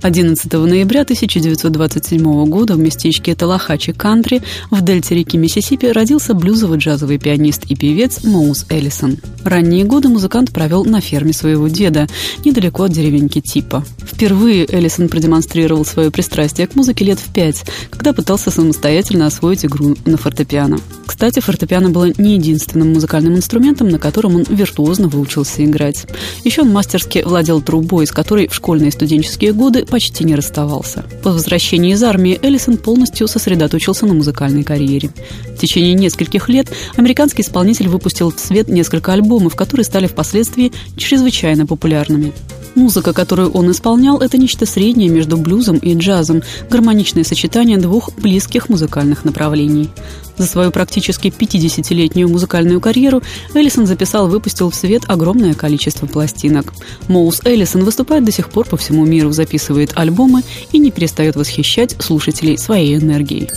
[0.00, 7.18] 11 ноября 1927 года в местечке Талахачи, Кантри, в дельте реки Миссисипи родился блюзовый джазовый
[7.18, 9.18] пианист и певец Моус Эллисон.
[9.44, 12.06] Ранние годы музыкант провел на ферме своего деда,
[12.44, 13.84] недалеко от деревеньки Типа.
[14.00, 19.96] Впервые Эллисон продемонстрировал свое пристрастие к музыке лет в пять, когда пытался самостоятельно освоить игру
[20.04, 20.78] на фортепиано.
[21.06, 26.06] Кстати, фортепиано было не единственным музыкальным инструментом, на котором он виртуозно выучился играть.
[26.44, 31.04] Еще он мастерски владел трубой, с которой в школьные студенческие годы почти не расставался.
[31.22, 35.10] По возвращении из армии Эллисон полностью сосредоточился на музыкальной карьере.
[35.54, 41.66] В течение нескольких лет американский исполнитель выпустил в свет несколько альбомов, которые стали впоследствии чрезвычайно
[41.66, 42.32] популярными.
[42.78, 48.68] Музыка, которую он исполнял, это нечто среднее между блюзом и джазом, гармоничное сочетание двух близких
[48.68, 49.90] музыкальных направлений.
[50.36, 53.20] За свою практически 50-летнюю музыкальную карьеру
[53.52, 56.72] Эллисон записал и выпустил в свет огромное количество пластинок.
[57.08, 61.96] Моус Эллисон выступает до сих пор по всему миру, записывает альбомы и не перестает восхищать
[61.98, 63.48] слушателей своей энергией.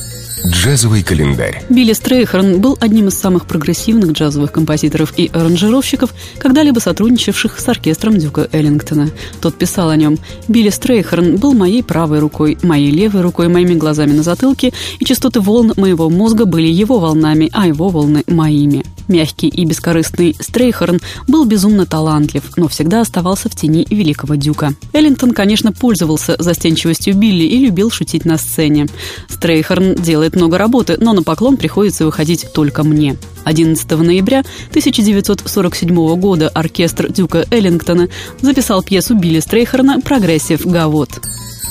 [0.45, 1.63] Джазовый календарь.
[1.69, 8.17] Билли Стрейхерн был одним из самых прогрессивных джазовых композиторов и аранжировщиков, когда-либо сотрудничавших с оркестром
[8.17, 9.09] Дюка Эллингтона.
[9.39, 14.13] Тот писал о нем «Билли Стрейхерн был моей правой рукой, моей левой рукой, моими глазами
[14.13, 18.83] на затылке, и частоты волн моего мозга были его волнами, а его волны– моими».
[19.11, 24.73] Мягкий и бескорыстный Стрейхерн был безумно талантлив, но всегда оставался в тени великого дюка.
[24.93, 28.87] Эллингтон, конечно, пользовался застенчивостью Билли и любил шутить на сцене.
[29.27, 33.17] Стрейхерн делает много работы, но на поклон приходится выходить только мне.
[33.43, 38.07] 11 ноября 1947 года оркестр Дюка Эллингтона
[38.39, 41.19] записал пьесу Билли Стрейхерна «Progressive Gavotte».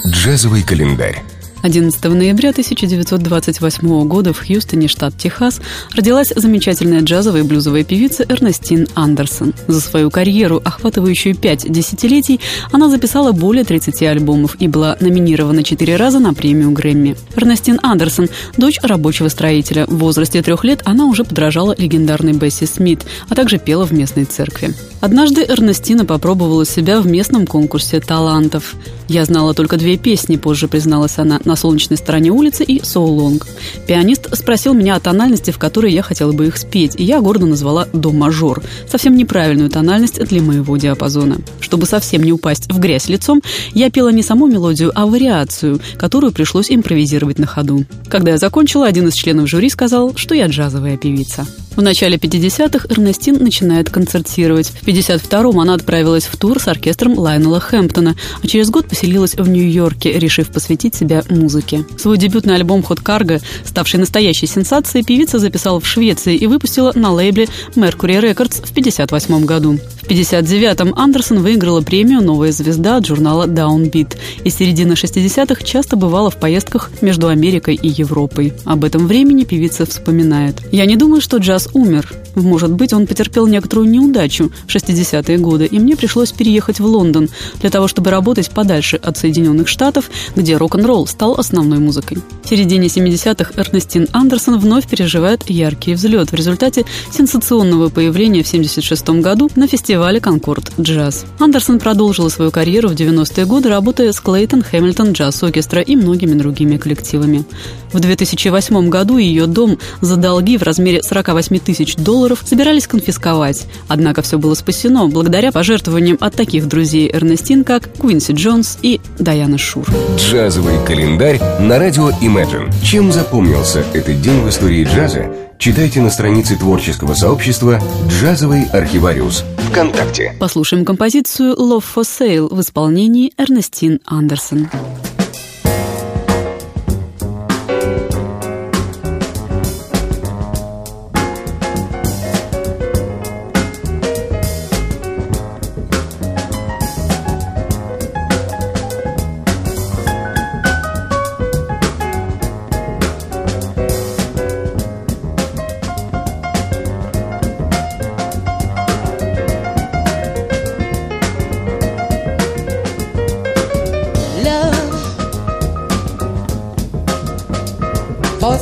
[0.06, 1.24] Джазовый календарь.
[1.62, 5.60] 11 ноября 1928 года в Хьюстоне, штат Техас,
[5.94, 9.52] родилась замечательная джазовая и блюзовая певица Эрнестин Андерсон.
[9.66, 12.40] За свою карьеру, охватывающую пять десятилетий,
[12.72, 17.16] она записала более 30 альбомов и была номинирована четыре раза на премию Грэмми.
[17.36, 19.86] Эрнестин Андерсон– дочь рабочего строителя.
[19.86, 24.24] В возрасте трех лет она уже подражала легендарной Бесси Смит, а также пела в местной
[24.24, 24.74] церкви.
[25.00, 28.74] Однажды Эрнестина попробовала себя в местном конкурсе талантов.
[29.10, 33.44] «Я знала только две песни», позже призналась она, «На солнечной стороне улицы» и «So Long».
[33.88, 37.46] Пианист спросил меня о тональности, в которой я хотела бы их спеть, и я гордо
[37.46, 41.38] назвала «до мажор», совсем неправильную тональность для моего диапазона.
[41.58, 43.42] Чтобы совсем не упасть в грязь лицом,
[43.74, 47.86] я пела не саму мелодию, а вариацию, которую пришлось импровизировать на ходу.
[48.08, 51.48] Когда я закончила, один из членов жюри сказал, что я джазовая певица.
[51.76, 54.68] В начале 50-х Эрнестин начинает концертировать.
[54.68, 59.48] В 52-м она отправилась в тур с оркестром Лайнела Хэмптона, а через год поселилась в
[59.48, 61.86] Нью-Йорке, решив посвятить себя музыке.
[61.96, 67.10] Свой дебютный альбом «Ход Карго», ставший настоящей сенсацией, певица записала в Швеции и выпустила на
[67.10, 69.78] лейбле Mercury Records в 58 году.
[70.02, 75.96] В 59-м Андерсон выиграла премию «Новая звезда» от журнала Downbeat и с середины 60-х часто
[75.96, 78.52] бывала в поездках между Америкой и Европой.
[78.66, 80.56] Об этом времени певица вспоминает.
[80.72, 82.12] «Я не думаю, что джаз умер.
[82.34, 87.28] Может быть, он потерпел некоторую неудачу в 60-е годы, и мне пришлось переехать в Лондон
[87.60, 92.18] для того, чтобы работать подальше от Соединенных Штатов, где рок-н-ролл стал основной музыкой.
[92.44, 99.08] В середине 70-х Эрнестин Андерсон вновь переживает яркий взлет в результате сенсационного появления в 76
[99.20, 101.26] году на фестивале «Конкорд Джаз».
[101.38, 106.34] Андерсон продолжила свою карьеру в 90-е годы, работая с Клейтон Хэмилтон Джаз Оркестра и многими
[106.34, 107.44] другими коллективами.
[107.92, 113.66] В 2008 году ее дом за долги в размере 48 тысяч долларов собирались конфисковать.
[113.88, 119.58] Однако все было спасено благодаря пожертвованиям от таких друзей Эрнестин, как Куинси Джонс и Даяна
[119.58, 119.86] Шур.
[120.16, 122.72] Джазовый календарь на радио Imagine.
[122.82, 125.26] Чем запомнился этот день в истории джаза,
[125.58, 130.34] читайте на странице творческого сообщества «Джазовый архивариус» ВКонтакте.
[130.38, 134.68] Послушаем композицию «Love for Sale» в исполнении Эрнестин Андерсон.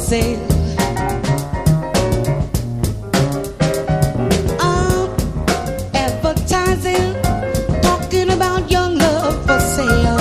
[0.08, 0.40] sail.
[5.92, 7.12] Advertising,
[7.82, 10.16] talking about young love for sale.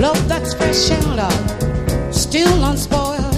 [0.00, 3.34] Love that's fresh and still unspoiled.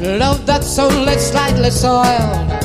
[0.00, 2.61] Love that's only slightly soiled.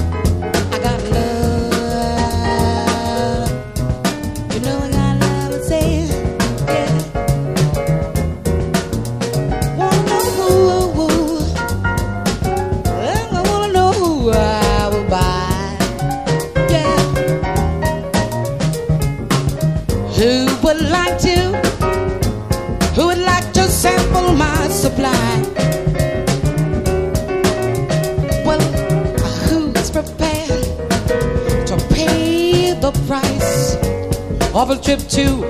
[34.58, 35.44] Of a trip to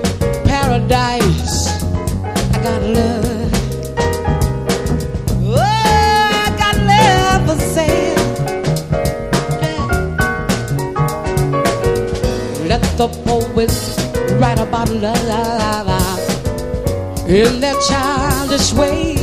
[0.43, 1.69] paradise?
[2.53, 3.51] I got love.
[5.45, 8.23] Oh, I got love for sale.
[12.67, 13.97] Let the poets
[14.41, 16.19] write about love
[17.29, 19.16] in their childish ways.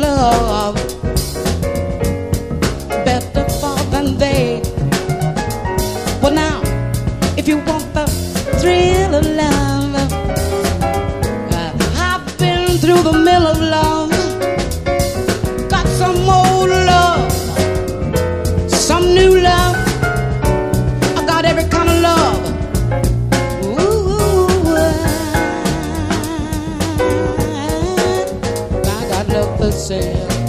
[0.00, 0.76] Love
[3.04, 4.60] better far than they.
[6.22, 6.60] Well, now,
[7.36, 8.06] if you want the
[8.60, 9.59] thrill of love,
[29.90, 30.39] sail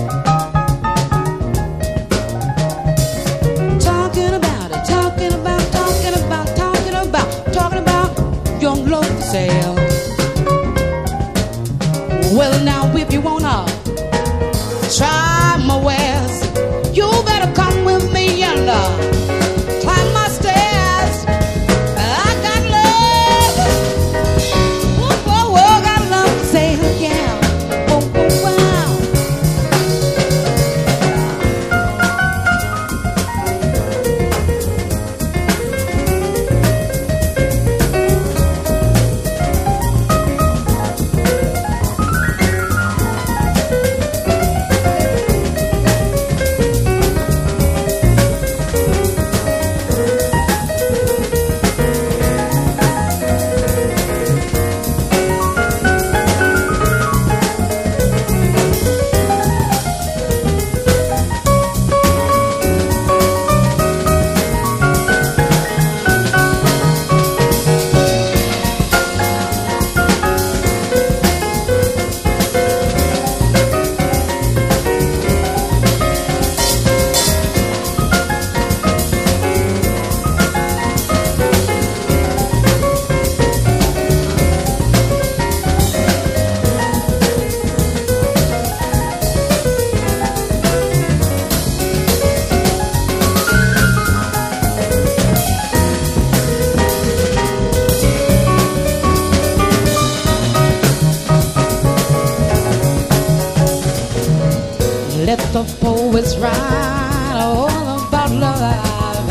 [105.54, 107.68] the poets write all
[108.08, 109.30] about love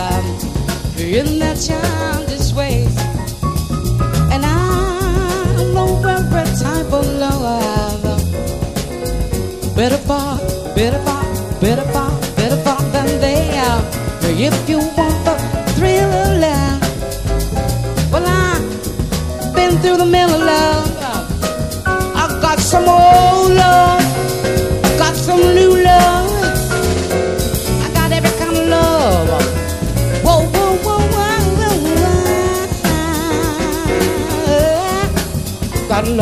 [0.99, 2.95] in their childish ways.
[4.31, 8.03] And I know every type of love.
[9.75, 10.37] Better far,
[10.75, 11.25] better far,
[11.59, 13.83] better far, better far than they are.
[14.23, 15.37] If you want the
[15.77, 16.83] thrill of love,
[18.13, 20.80] well, I've been through the mill of love.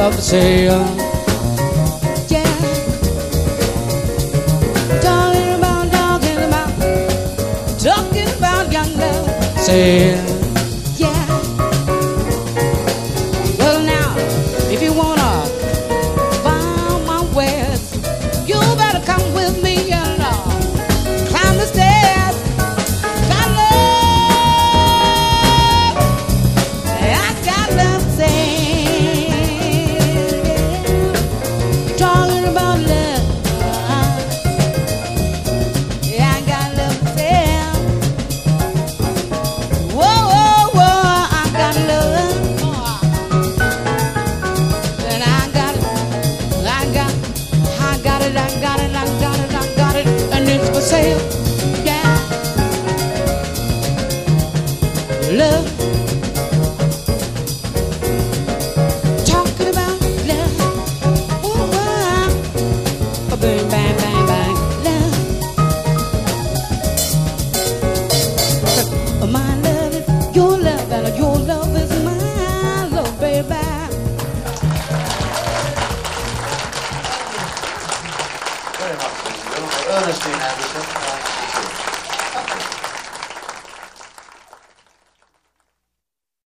[0.09, 0.79] Love to say, uh,
[2.29, 2.45] yeah.
[5.03, 9.61] Talking about, talking about, talking about young love.
[9.61, 10.38] Say,
[47.89, 50.83] I got it, I got it, I got it, I got it, and it's for
[50.83, 51.19] sale.
[51.87, 52.05] Yeah.
[55.33, 55.78] Love.